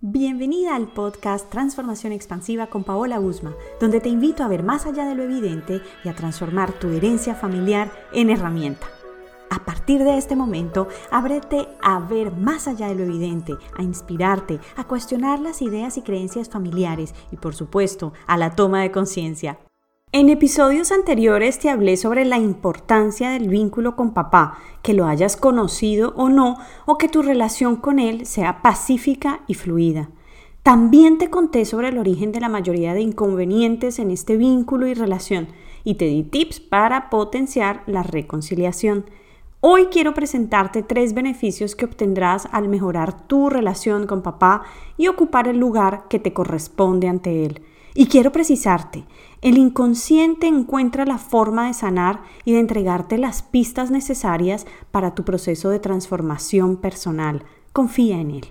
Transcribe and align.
Bienvenida 0.00 0.76
al 0.76 0.86
podcast 0.86 1.50
Transformación 1.50 2.12
Expansiva 2.12 2.68
con 2.68 2.84
Paola 2.84 3.18
Usma, 3.18 3.56
donde 3.80 3.98
te 3.98 4.08
invito 4.08 4.44
a 4.44 4.48
ver 4.48 4.62
más 4.62 4.86
allá 4.86 5.04
de 5.04 5.16
lo 5.16 5.24
evidente 5.24 5.82
y 6.04 6.08
a 6.08 6.14
transformar 6.14 6.70
tu 6.70 6.90
herencia 6.90 7.34
familiar 7.34 7.90
en 8.12 8.30
herramienta. 8.30 8.86
A 9.50 9.64
partir 9.64 10.04
de 10.04 10.16
este 10.16 10.36
momento, 10.36 10.86
ábrete 11.10 11.66
a 11.82 11.98
ver 11.98 12.30
más 12.30 12.68
allá 12.68 12.86
de 12.86 12.94
lo 12.94 13.02
evidente, 13.02 13.56
a 13.76 13.82
inspirarte, 13.82 14.60
a 14.76 14.84
cuestionar 14.84 15.40
las 15.40 15.62
ideas 15.62 15.96
y 15.96 16.02
creencias 16.02 16.48
familiares 16.48 17.12
y 17.32 17.36
por 17.36 17.56
supuesto 17.56 18.12
a 18.28 18.36
la 18.36 18.54
toma 18.54 18.82
de 18.82 18.92
conciencia. 18.92 19.58
En 20.10 20.30
episodios 20.30 20.90
anteriores 20.90 21.58
te 21.58 21.68
hablé 21.68 21.98
sobre 21.98 22.24
la 22.24 22.38
importancia 22.38 23.28
del 23.28 23.50
vínculo 23.50 23.94
con 23.94 24.14
papá, 24.14 24.56
que 24.80 24.94
lo 24.94 25.04
hayas 25.04 25.36
conocido 25.36 26.14
o 26.16 26.30
no, 26.30 26.56
o 26.86 26.96
que 26.96 27.10
tu 27.10 27.20
relación 27.20 27.76
con 27.76 27.98
él 27.98 28.24
sea 28.24 28.62
pacífica 28.62 29.40
y 29.46 29.52
fluida. 29.52 30.08
También 30.62 31.18
te 31.18 31.28
conté 31.28 31.66
sobre 31.66 31.88
el 31.88 31.98
origen 31.98 32.32
de 32.32 32.40
la 32.40 32.48
mayoría 32.48 32.94
de 32.94 33.02
inconvenientes 33.02 33.98
en 33.98 34.10
este 34.10 34.38
vínculo 34.38 34.86
y 34.86 34.94
relación, 34.94 35.48
y 35.84 35.96
te 35.96 36.06
di 36.06 36.22
tips 36.22 36.60
para 36.60 37.10
potenciar 37.10 37.82
la 37.86 38.02
reconciliación. 38.02 39.04
Hoy 39.60 39.88
quiero 39.90 40.14
presentarte 40.14 40.82
tres 40.82 41.12
beneficios 41.12 41.76
que 41.76 41.84
obtendrás 41.84 42.48
al 42.50 42.68
mejorar 42.68 43.26
tu 43.26 43.50
relación 43.50 44.06
con 44.06 44.22
papá 44.22 44.62
y 44.96 45.08
ocupar 45.08 45.48
el 45.48 45.58
lugar 45.58 46.04
que 46.08 46.18
te 46.18 46.32
corresponde 46.32 47.08
ante 47.08 47.44
él. 47.44 47.60
Y 48.00 48.06
quiero 48.06 48.30
precisarte, 48.30 49.06
el 49.42 49.58
inconsciente 49.58 50.46
encuentra 50.46 51.04
la 51.04 51.18
forma 51.18 51.66
de 51.66 51.74
sanar 51.74 52.22
y 52.44 52.52
de 52.52 52.60
entregarte 52.60 53.18
las 53.18 53.42
pistas 53.42 53.90
necesarias 53.90 54.68
para 54.92 55.16
tu 55.16 55.24
proceso 55.24 55.68
de 55.70 55.80
transformación 55.80 56.76
personal. 56.76 57.42
Confía 57.72 58.20
en 58.20 58.30
él. 58.30 58.46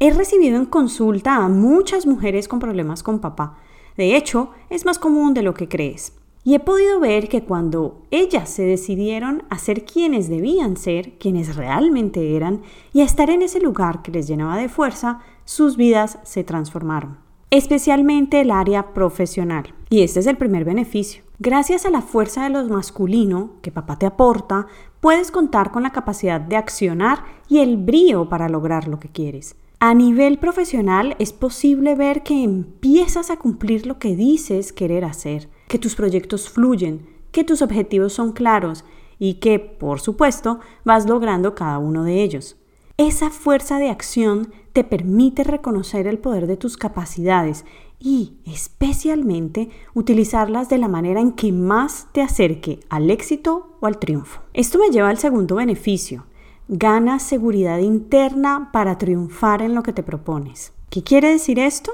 He 0.00 0.10
recibido 0.10 0.56
en 0.56 0.64
consulta 0.64 1.36
a 1.36 1.50
muchas 1.50 2.06
mujeres 2.06 2.48
con 2.48 2.60
problemas 2.60 3.02
con 3.02 3.18
papá. 3.18 3.58
De 3.98 4.16
hecho, 4.16 4.52
es 4.70 4.86
más 4.86 4.98
común 4.98 5.34
de 5.34 5.42
lo 5.42 5.52
que 5.52 5.68
crees. 5.68 6.14
Y 6.42 6.54
he 6.54 6.58
podido 6.58 6.98
ver 6.98 7.28
que 7.28 7.44
cuando 7.44 8.06
ellas 8.10 8.48
se 8.48 8.62
decidieron 8.62 9.42
a 9.50 9.58
ser 9.58 9.84
quienes 9.84 10.30
debían 10.30 10.78
ser, 10.78 11.18
quienes 11.18 11.56
realmente 11.56 12.36
eran, 12.36 12.62
y 12.94 13.02
a 13.02 13.04
estar 13.04 13.28
en 13.28 13.42
ese 13.42 13.60
lugar 13.60 14.00
que 14.00 14.12
les 14.12 14.26
llenaba 14.26 14.56
de 14.56 14.70
fuerza, 14.70 15.20
sus 15.44 15.76
vidas 15.76 16.20
se 16.22 16.42
transformaron 16.42 17.27
especialmente 17.50 18.40
el 18.40 18.50
área 18.50 18.92
profesional. 18.92 19.74
Y 19.90 20.02
este 20.02 20.20
es 20.20 20.26
el 20.26 20.36
primer 20.36 20.64
beneficio. 20.64 21.22
Gracias 21.38 21.86
a 21.86 21.90
la 21.90 22.02
fuerza 22.02 22.44
de 22.44 22.50
lo 22.50 22.64
masculino 22.64 23.52
que 23.62 23.70
papá 23.70 23.98
te 23.98 24.06
aporta, 24.06 24.66
puedes 25.00 25.30
contar 25.30 25.70
con 25.70 25.82
la 25.82 25.92
capacidad 25.92 26.40
de 26.40 26.56
accionar 26.56 27.24
y 27.48 27.58
el 27.58 27.76
brío 27.76 28.28
para 28.28 28.48
lograr 28.48 28.88
lo 28.88 28.98
que 28.98 29.08
quieres. 29.08 29.56
A 29.80 29.94
nivel 29.94 30.38
profesional 30.38 31.14
es 31.20 31.32
posible 31.32 31.94
ver 31.94 32.24
que 32.24 32.42
empiezas 32.42 33.30
a 33.30 33.36
cumplir 33.36 33.86
lo 33.86 34.00
que 34.00 34.16
dices 34.16 34.72
querer 34.72 35.04
hacer, 35.04 35.48
que 35.68 35.78
tus 35.78 35.94
proyectos 35.94 36.48
fluyen, 36.48 37.06
que 37.30 37.44
tus 37.44 37.62
objetivos 37.62 38.12
son 38.12 38.32
claros 38.32 38.84
y 39.20 39.34
que, 39.34 39.60
por 39.60 40.00
supuesto, 40.00 40.58
vas 40.84 41.06
logrando 41.06 41.54
cada 41.54 41.78
uno 41.78 42.02
de 42.02 42.24
ellos. 42.24 42.56
Esa 43.00 43.30
fuerza 43.30 43.78
de 43.78 43.90
acción 43.90 44.52
te 44.72 44.82
permite 44.82 45.44
reconocer 45.44 46.08
el 46.08 46.18
poder 46.18 46.48
de 46.48 46.56
tus 46.56 46.76
capacidades 46.76 47.64
y 48.00 48.38
especialmente 48.44 49.70
utilizarlas 49.94 50.68
de 50.68 50.78
la 50.78 50.88
manera 50.88 51.20
en 51.20 51.30
que 51.30 51.52
más 51.52 52.08
te 52.10 52.22
acerque 52.22 52.80
al 52.88 53.08
éxito 53.08 53.76
o 53.78 53.86
al 53.86 54.00
triunfo. 54.00 54.40
Esto 54.52 54.80
me 54.80 54.90
lleva 54.90 55.10
al 55.10 55.18
segundo 55.18 55.54
beneficio. 55.54 56.26
Ganas 56.66 57.22
seguridad 57.22 57.78
interna 57.78 58.70
para 58.72 58.98
triunfar 58.98 59.62
en 59.62 59.76
lo 59.76 59.84
que 59.84 59.92
te 59.92 60.02
propones. 60.02 60.72
¿Qué 60.90 61.04
quiere 61.04 61.30
decir 61.30 61.60
esto? 61.60 61.92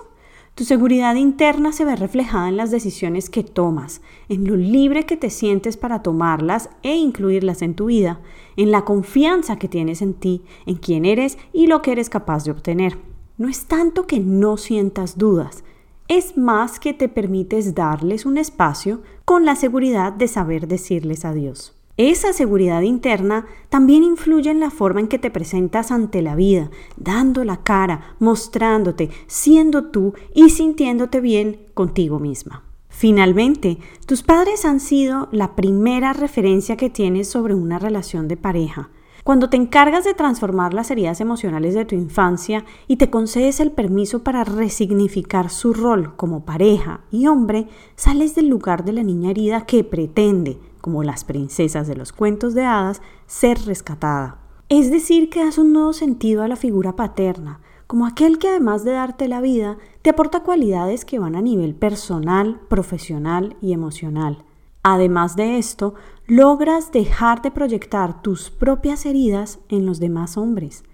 Tu 0.55 0.63
seguridad 0.65 1.17
interna 1.17 1.73
se 1.73 1.85
ve 1.85 1.97
reflejada 1.97 2.49
en 2.49 2.57
las 2.57 2.71
decisiones 2.71 3.29
que 3.29 3.43
tomas, 3.43 4.03
en 4.29 4.47
lo 4.47 4.55
libre 4.55 5.05
que 5.05 5.17
te 5.17 5.29
sientes 5.29 5.77
para 5.77 6.01
tomarlas 6.01 6.71
e 6.85 6.95
incluirlas 6.95 7.61
en 7.61 7.75
tu 7.75 7.87
vida, 7.87 8.21
en 8.57 8.71
la 8.71 8.85
confianza 8.85 9.57
que 9.57 9.67
tienes 9.67 10.01
en 10.01 10.15
ti, 10.15 10.43
en 10.67 10.77
quién 10.77 11.07
eres 11.07 11.39
y 11.53 11.67
lo 11.67 11.83
que 11.83 11.91
eres 11.91 12.09
capaz 12.09 12.45
de 12.45 12.53
obtener. 12.53 12.99
No 13.37 13.49
es 13.49 13.65
tanto 13.67 14.07
que 14.07 14.21
no 14.21 14.57
sientas 14.57 15.19
dudas, 15.19 15.65
es 16.07 16.37
más 16.37 16.79
que 16.79 16.95
te 16.95 17.09
permites 17.09 17.75
darles 17.75 18.25
un 18.25 18.39
espacio 18.39 19.03
con 19.25 19.45
la 19.45 19.57
seguridad 19.57 20.13
de 20.13 20.29
saber 20.29 20.69
decirles 20.69 21.25
adiós. 21.25 21.75
Esa 21.97 22.33
seguridad 22.33 22.83
interna 22.83 23.47
también 23.69 24.03
influye 24.03 24.51
en 24.51 24.59
la 24.59 24.71
forma 24.71 24.99
en 24.99 25.07
que 25.07 25.21
te 25.21 25.31
presentas 25.31 25.93
ante 25.93 26.23
la 26.23 26.35
vida, 26.35 26.71
dando 26.97 27.45
la 27.45 27.59
cara, 27.59 28.17
mostrándote, 28.19 29.11
siendo 29.29 29.91
tú 29.91 30.13
y 30.35 30.51
sintiéndote 30.51 31.21
bien 31.21 31.61
contigo 31.73 32.19
misma. 32.19 32.65
Finalmente, 32.89 33.79
tus 34.07 34.25
padres 34.25 34.65
han 34.65 34.81
sido 34.81 35.29
la 35.31 35.55
primera 35.55 36.13
referencia 36.13 36.77
que 36.77 36.91
tienes 36.91 37.29
sobre 37.29 37.55
una 37.55 37.79
relación 37.79 38.27
de 38.27 38.37
pareja. 38.37 38.91
Cuando 39.23 39.49
te 39.49 39.57
encargas 39.57 40.05
de 40.05 40.15
transformar 40.15 40.75
las 40.75 40.91
heridas 40.91 41.21
emocionales 41.21 41.75
de 41.75 41.85
tu 41.85 41.95
infancia 41.95 42.65
y 42.89 42.97
te 42.97 43.09
concedes 43.09 43.61
el 43.61 43.71
permiso 43.71 44.23
para 44.23 44.45
resignificar 44.45 45.49
su 45.49 45.73
rol 45.73 46.15
como 46.17 46.45
pareja 46.45 47.01
y 47.11 47.29
hombre, 47.29 47.69
sales 47.95 48.35
del 48.35 48.49
lugar 48.49 48.85
de 48.85 48.93
la 48.93 49.03
niña 49.03 49.31
herida 49.31 49.65
que 49.65 49.83
pretende, 49.83 50.59
como 50.85 51.03
las 51.03 51.25
princesas 51.25 51.87
de 51.87 51.97
los 51.97 52.13
cuentos 52.13 52.53
de 52.53 52.67
hadas, 52.67 53.01
ser 53.27 53.59
rescatada. 53.65 54.37
Es 54.69 54.91
decir, 54.91 55.31
que 55.31 55.43
das 55.43 55.57
un 55.57 55.73
nuevo 55.73 55.95
sentido 55.95 56.43
a 56.43 56.49
la 56.49 56.57
figura 56.57 56.95
paterna, 56.95 57.63
como 57.87 58.05
aquel 58.05 58.39
que 58.39 58.49
además 58.49 58.85
de 58.85 58.93
darte 58.93 59.27
la 59.27 59.41
vida, 59.41 59.79
te 60.03 60.11
aporta 60.11 60.43
cualidades 60.43 61.07
que 61.07 61.19
van 61.19 61.37
a 61.37 61.41
nivel 61.41 61.75
personal, 61.75 62.61
profesional 62.69 63.57
y 63.63 63.73
emocional. 63.73 64.45
Además 64.83 65.37
de 65.37 65.57
esto, 65.57 65.95
logras 66.27 66.93
dejar 66.93 67.41
de 67.41 67.51
proyectar 67.51 68.21
tus 68.21 68.51
propias 68.51 69.07
heridas 69.07 69.61
en 69.71 69.87
los 69.87 70.01
demás 70.01 70.37
hombres. 70.37 70.85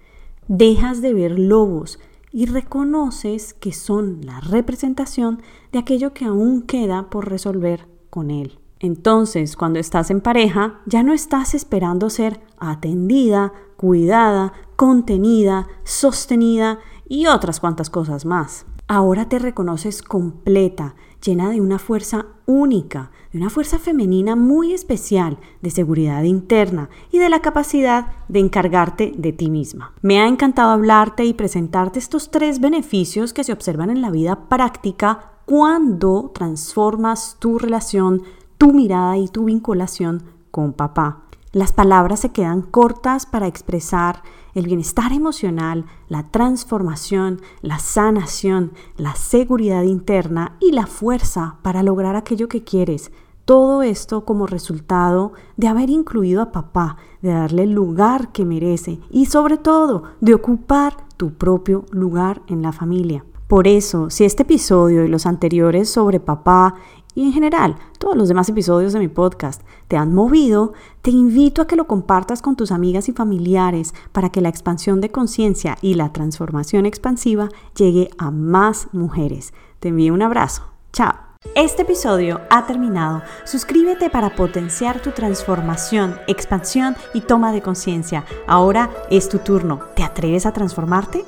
Dejas 0.47 1.01
de 1.01 1.13
ver 1.13 1.37
lobos 1.37 1.99
y 2.31 2.45
reconoces 2.45 3.53
que 3.53 3.73
son 3.73 4.21
la 4.21 4.39
representación 4.39 5.41
de 5.73 5.79
aquello 5.79 6.13
que 6.13 6.23
aún 6.23 6.61
queda 6.61 7.09
por 7.09 7.29
resolver 7.29 7.89
con 8.09 8.31
él. 8.31 8.61
Entonces, 8.81 9.55
cuando 9.55 9.77
estás 9.77 10.09
en 10.09 10.21
pareja, 10.21 10.81
ya 10.87 11.03
no 11.03 11.13
estás 11.13 11.53
esperando 11.53 12.09
ser 12.09 12.41
atendida, 12.57 13.53
cuidada, 13.77 14.53
contenida, 14.75 15.67
sostenida 15.83 16.79
y 17.07 17.27
otras 17.27 17.59
cuantas 17.59 17.91
cosas 17.91 18.25
más. 18.25 18.65
Ahora 18.87 19.29
te 19.29 19.37
reconoces 19.37 20.01
completa, 20.01 20.95
llena 21.23 21.51
de 21.51 21.61
una 21.61 21.77
fuerza 21.77 22.25
única, 22.47 23.11
de 23.31 23.37
una 23.37 23.51
fuerza 23.51 23.77
femenina 23.77 24.35
muy 24.35 24.73
especial, 24.73 25.37
de 25.61 25.69
seguridad 25.69 26.23
interna 26.23 26.89
y 27.11 27.19
de 27.19 27.29
la 27.29 27.39
capacidad 27.39 28.07
de 28.29 28.39
encargarte 28.39 29.13
de 29.15 29.31
ti 29.31 29.51
misma. 29.51 29.93
Me 30.01 30.19
ha 30.19 30.27
encantado 30.27 30.71
hablarte 30.71 31.23
y 31.23 31.33
presentarte 31.35 31.99
estos 31.99 32.31
tres 32.31 32.59
beneficios 32.59 33.31
que 33.31 33.43
se 33.43 33.53
observan 33.53 33.91
en 33.91 34.01
la 34.01 34.09
vida 34.09 34.49
práctica 34.49 35.31
cuando 35.45 36.31
transformas 36.33 37.37
tu 37.39 37.59
relación 37.59 38.23
tu 38.61 38.73
mirada 38.73 39.17
y 39.17 39.27
tu 39.27 39.45
vinculación 39.45 40.21
con 40.51 40.73
papá. 40.73 41.23
Las 41.51 41.73
palabras 41.73 42.19
se 42.19 42.29
quedan 42.29 42.61
cortas 42.61 43.25
para 43.25 43.47
expresar 43.47 44.21
el 44.53 44.67
bienestar 44.67 45.13
emocional, 45.13 45.85
la 46.09 46.29
transformación, 46.29 47.41
la 47.63 47.79
sanación, 47.79 48.73
la 48.97 49.15
seguridad 49.15 49.81
interna 49.81 50.57
y 50.59 50.73
la 50.73 50.85
fuerza 50.85 51.55
para 51.63 51.81
lograr 51.81 52.15
aquello 52.15 52.49
que 52.49 52.63
quieres. 52.63 53.11
Todo 53.45 53.81
esto 53.81 54.25
como 54.25 54.45
resultado 54.45 55.33
de 55.57 55.67
haber 55.67 55.89
incluido 55.89 56.39
a 56.39 56.51
papá, 56.51 56.97
de 57.23 57.31
darle 57.31 57.63
el 57.63 57.71
lugar 57.71 58.31
que 58.31 58.45
merece 58.45 58.99
y 59.09 59.25
sobre 59.25 59.57
todo 59.57 60.03
de 60.19 60.35
ocupar 60.35 60.97
tu 61.17 61.33
propio 61.33 61.85
lugar 61.89 62.43
en 62.45 62.61
la 62.61 62.71
familia. 62.73 63.25
Por 63.51 63.67
eso, 63.67 64.09
si 64.09 64.23
este 64.23 64.43
episodio 64.43 65.03
y 65.03 65.09
los 65.09 65.25
anteriores 65.25 65.89
sobre 65.89 66.21
papá 66.21 66.75
y 67.15 67.23
en 67.23 67.33
general 67.33 67.75
todos 67.97 68.15
los 68.15 68.27
demás 68.27 68.49
episodios 68.49 68.93
de 68.93 68.99
mi 68.99 69.07
podcast 69.07 69.61
te 69.87 69.97
han 69.97 70.13
movido, 70.13 70.73
te 71.01 71.11
invito 71.11 71.61
a 71.61 71.67
que 71.67 71.75
lo 71.75 71.87
compartas 71.87 72.41
con 72.41 72.55
tus 72.55 72.71
amigas 72.71 73.09
y 73.09 73.13
familiares 73.13 73.93
para 74.11 74.29
que 74.29 74.41
la 74.41 74.49
expansión 74.49 75.01
de 75.01 75.11
conciencia 75.11 75.77
y 75.81 75.95
la 75.95 76.13
transformación 76.13 76.85
expansiva 76.85 77.49
llegue 77.75 78.09
a 78.17 78.31
más 78.31 78.87
mujeres. 78.91 79.53
Te 79.79 79.89
envío 79.89 80.13
un 80.13 80.21
abrazo. 80.21 80.63
Chao. 80.93 81.31
Este 81.55 81.81
episodio 81.81 82.41
ha 82.51 82.67
terminado. 82.67 83.23
Suscríbete 83.45 84.11
para 84.11 84.35
potenciar 84.35 85.01
tu 85.01 85.11
transformación, 85.11 86.17
expansión 86.27 86.95
y 87.15 87.21
toma 87.21 87.51
de 87.51 87.61
conciencia. 87.61 88.25
Ahora 88.47 88.91
es 89.09 89.27
tu 89.27 89.39
turno. 89.39 89.79
¿Te 89.95 90.03
atreves 90.03 90.45
a 90.45 90.53
transformarte? 90.53 91.25